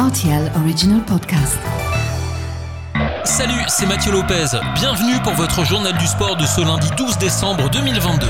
[0.00, 1.58] RTL Original Podcast.
[3.22, 4.46] Salut, c'est Mathieu Lopez.
[4.74, 8.26] Bienvenue pour votre journal du sport de ce lundi 12 décembre 2022.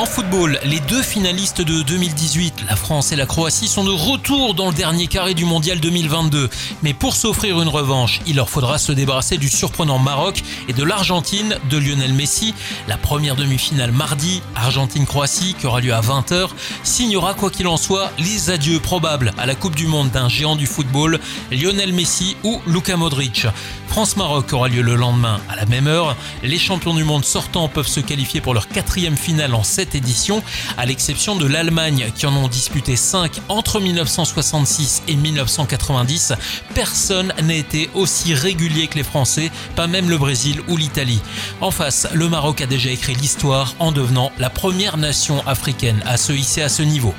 [0.00, 4.54] En football, les deux finalistes de 2018, la France et la Croatie, sont de retour
[4.54, 6.48] dans le dernier carré du mondial 2022.
[6.82, 10.82] Mais pour s'offrir une revanche, il leur faudra se débarrasser du surprenant Maroc et de
[10.82, 12.54] l'Argentine de Lionel Messi.
[12.88, 16.48] La première demi-finale mardi, Argentine-Croatie, qui aura lieu à 20h,
[16.82, 20.56] signera quoi qu'il en soit les adieux probables à la Coupe du Monde d'un géant
[20.56, 21.20] du football,
[21.52, 23.46] Lionel Messi ou Luka Modric.
[23.88, 26.16] France-Maroc aura lieu le lendemain à la même heure.
[26.42, 30.42] Les champions du monde sortants peuvent se qualifier pour leur quatrième finale en cette édition,
[30.76, 36.34] à l'exception de l'Allemagne qui en ont disputé 5 entre 1966 et 1990.
[36.74, 41.20] Personne n'a été aussi régulier que les Français, pas même le Brésil ou l'Italie.
[41.60, 46.16] En face, le Maroc a déjà écrit l'histoire en devenant la première nation africaine à
[46.16, 47.14] se hisser à ce niveau.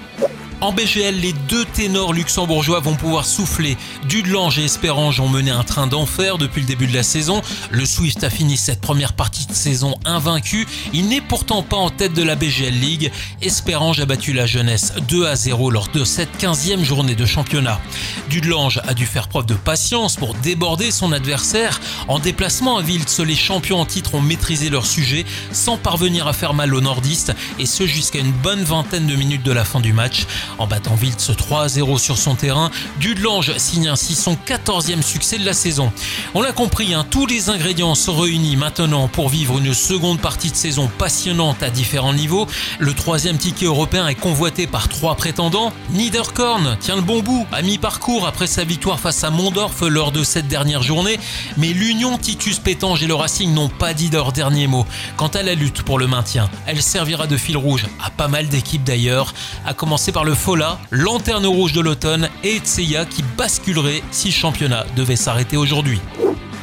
[0.62, 3.78] En BGL, les deux ténors luxembourgeois vont pouvoir souffler.
[4.08, 7.42] Dudelange et Espérange ont mené un train d'enfer depuis le début de la saison.
[7.72, 10.68] Le Swift a fini cette première partie de saison invaincu.
[10.94, 13.12] Il n'est pourtant pas en tête de la BGL League.
[13.42, 17.82] Espérange a battu la jeunesse 2 à 0 lors de cette 15e journée de championnat.
[18.30, 21.82] Dudelange a dû faire preuve de patience pour déborder son adversaire.
[22.08, 26.34] En déplacement à Wiltz, les champions en titre ont maîtrisé leur sujet sans parvenir à
[26.34, 29.80] faire mal aux nordistes et ce jusqu'à une bonne vingtaine de minutes de la fin
[29.80, 30.28] du match.
[30.58, 35.46] En battant Wiltz 3 0 sur son terrain, Dudelange signe ainsi son 14e succès de
[35.46, 35.92] la saison.
[36.34, 40.52] On l'a compris, hein, tous les ingrédients sont réunis maintenant pour vivre une seconde partie
[40.52, 42.48] de saison passionnante à différents niveaux.
[42.80, 45.74] Le troisième ticket européen est convoité par trois prétendants.
[45.92, 50.24] Niederkorn tient le bon bout à mi-parcours après sa victoire face à Mondorf lors de
[50.24, 51.20] cette dernière journée,
[51.58, 54.86] mais l'Union Titus Pétange et le Racing n'ont pas dit leur dernier mot.
[55.18, 58.48] Quant à la lutte pour le maintien, elle servira de fil rouge à pas mal
[58.48, 59.34] d'équipes d'ailleurs,
[59.66, 64.34] à commencer par le Fola, lanterne rouge de l'automne et Etseya qui basculerait si le
[64.34, 66.02] championnat devait s'arrêter aujourd'hui.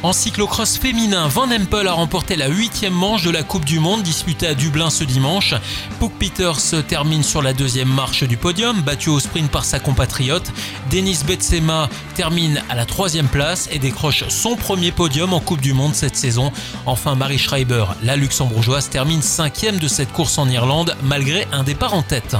[0.03, 4.03] En cyclocross féminin, Van Empel a remporté la huitième manche de la Coupe du Monde
[4.03, 5.55] disputée à Dublin ce dimanche.
[5.97, 10.51] Pook Peters termine sur la deuxième marche du podium, battu au sprint par sa compatriote.
[10.91, 15.71] Denis Betsema termine à la troisième place et décroche son premier podium en Coupe du
[15.71, 16.51] Monde cette saison.
[16.85, 21.93] Enfin, Marie Schreiber, la luxembourgeoise, termine cinquième de cette course en Irlande malgré un départ
[21.93, 22.35] en tête.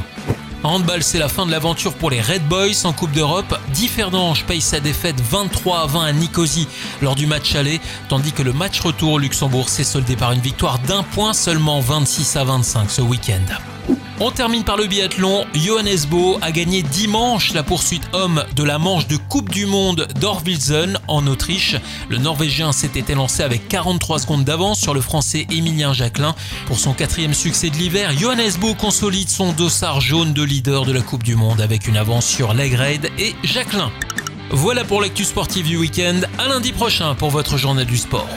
[0.64, 3.58] Handball, c'est la fin de l'aventure pour les Red Boys en Coupe d'Europe.
[3.70, 6.68] Differdange paye sa défaite 23 à 20 à Nicosie
[7.02, 10.42] lors du match aller, tandis que le match retour au Luxembourg s'est soldé par une
[10.42, 13.79] victoire d'un point seulement 26 à 25 ce week-end.
[14.20, 15.46] On termine par le biathlon.
[15.54, 20.08] Johannes Bo a gagné dimanche la poursuite homme de la manche de Coupe du Monde
[20.20, 21.76] d'Orvilsen en Autriche.
[22.10, 26.36] Le Norvégien s'était lancé avec 43 secondes d'avance sur le Français Emilien Jacquelin.
[26.68, 30.92] Pour son quatrième succès de l'hiver, Johannes Bo consolide son dossard jaune de leader de
[30.92, 33.92] la Coupe du Monde avec une avance sur Legrade et Jacquelin.
[34.52, 36.22] Voilà pour l'actu sportive du week-end.
[36.38, 38.28] À lundi prochain pour votre journal du sport.